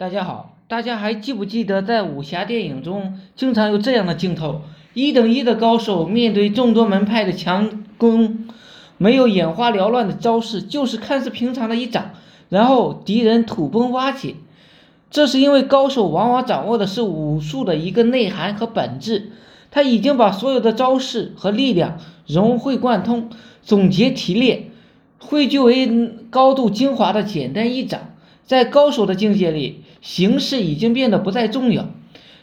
[0.00, 4.62] 大家好，大家还记不记得在武侠电影中经常有这样的镜头：
[4.94, 8.48] 一等一的高手面对众多门派的强攻，
[8.96, 12.12] 没有眼花缭乱的招式，就是看似平常的一掌，
[12.48, 14.36] 然后敌人土崩瓦解。
[15.10, 19.32] 这是因为高手往往掌握的是武术的一个内涵和本质，
[19.70, 23.28] 他已经把所有的招式和力量融会贯通，
[23.60, 24.70] 总结提炼，
[25.18, 25.86] 汇聚为
[26.30, 28.00] 高度精华的简单一掌。
[28.50, 31.88] 在高手的境界里，形式已经变得不再重要。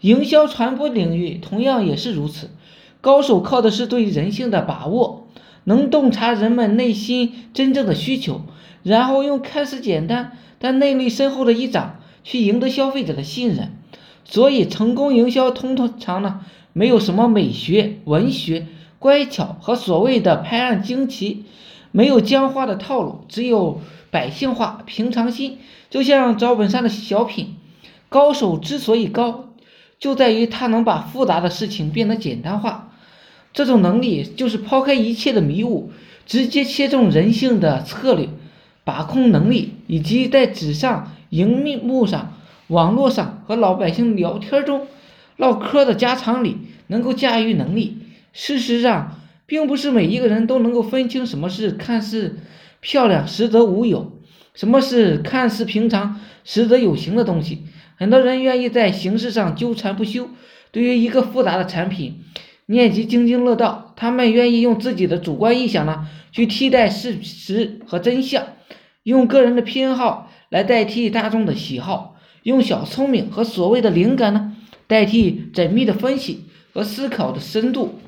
[0.00, 2.48] 营销传播领域同样也是如此。
[3.02, 5.28] 高手靠的是对人性的把握，
[5.64, 8.40] 能洞察人们内心真正的需求，
[8.82, 13.72] 然后用看似简单但内力深厚的一掌去赢得消费者的信任。
[14.24, 16.40] 所以，成功营销通常呢，
[16.72, 21.44] 没有什么美学、文学、乖巧和所谓的拍案惊奇，
[21.92, 23.80] 没有僵化的套路，只有
[24.10, 25.58] 百姓化、平常心。
[25.88, 27.56] 就像赵本山的小品，
[28.08, 29.48] 高手之所以高，
[29.98, 32.92] 就在于他能把复杂的事情变得简单化。
[33.52, 35.90] 这种能力就是抛开一切的迷雾，
[36.26, 38.28] 直接切中人性的策略
[38.84, 42.34] 把控能力，以及在纸上、荧幕上、
[42.68, 44.86] 网络上和老百姓聊天中
[45.36, 47.98] 唠嗑的家常里能够驾驭能力。
[48.32, 49.19] 事实上，
[49.50, 52.38] 并不是每一个人都能够分清什么是看似
[52.78, 54.20] 漂亮，实则无有。
[54.54, 57.64] 什么是看似平常实则有形的东西？
[57.96, 60.28] 很多人愿意在形式上纠缠不休，
[60.70, 62.20] 对于一个复杂的产品
[62.66, 63.92] 念及津津乐道。
[63.96, 68.46] 他们愿意用自己的主观臆想呢，去替代事实和真相，
[69.02, 74.56] 用个人的偏好来代替大众的喜好，用小聪明和所谓的灵感呢，
[74.86, 77.98] 代替缜密的分析和思考的深度。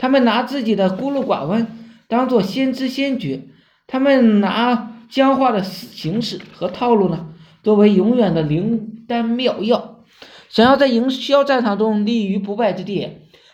[0.00, 1.66] 他们拿自己的孤陋寡闻
[2.08, 3.42] 当做先知先觉，
[3.86, 4.88] 他们拿。
[5.10, 7.30] 僵化的形式和套路呢，
[7.64, 10.04] 作为永远的灵丹妙药。
[10.48, 13.08] 想要在营销战场中立于不败之地，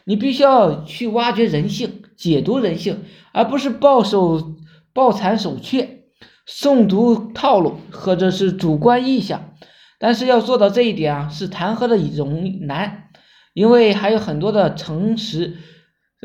[0.05, 4.55] 你必须要去挖掘人性，解读人性，而不是抱守
[4.93, 6.01] 抱残守缺，
[6.47, 9.55] 诵读套路或者是主观臆想。
[9.99, 13.05] 但是要做到这一点啊，是谈何的容难，
[13.55, 15.57] 因为还有很多的诚实。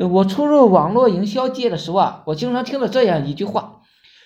[0.06, 3.80] 我初入网络营销界的时候啊，我经常听到这样一句话。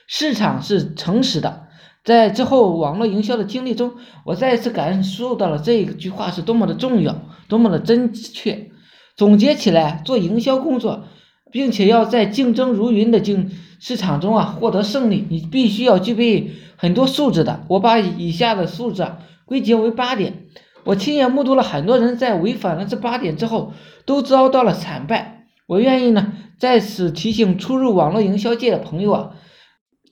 [0.09, 1.67] 市场是诚实的，
[2.05, 3.95] 在之后网络营销的经历中，
[4.25, 7.17] 我再次感受到了这句话是多么的重要，
[7.49, 8.71] 多么的真确。
[9.17, 11.05] 总结起来，做营销工作，
[11.51, 13.51] 并且要在竞争如云的竞
[13.81, 17.65] 市场中啊获得胜利，你必须要具备很多素质的。
[17.69, 19.05] 我把以下的素质
[19.45, 20.45] 归结为八点。
[20.85, 23.73] 我亲眼目睹了很多人在违反了这八点之后，
[24.05, 25.36] 都遭到了惨败。
[25.66, 29.37] 我愿意呢在此提醒初入网络营销界的朋友啊。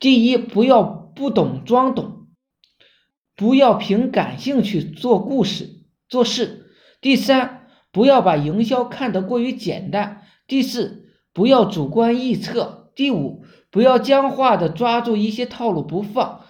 [0.00, 2.26] 第一，不要不懂装懂，
[3.36, 6.66] 不要凭感兴趣做故事做事。
[7.00, 10.22] 第三，不要把营销看得过于简单。
[10.46, 12.90] 第四，不要主观臆测。
[12.96, 16.40] 第五，不要僵化的抓住一些套路不放。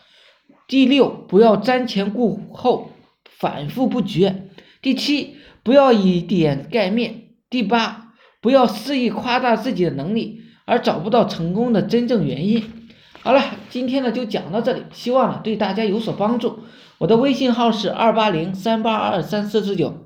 [0.66, 2.91] 第六，不要瞻前顾后，
[3.25, 4.48] 反复不绝。
[4.81, 7.34] 第七，不要以点盖面。
[7.50, 8.14] 第八，
[8.44, 12.62] 不要肆意夸大自己的能力，而找不到成功的真正原因。
[13.22, 16.59] 好了，今天呢就讲到这里，希望呢对大家有所帮助。
[16.99, 20.03] 我的微信号是二八零三八二三四四九。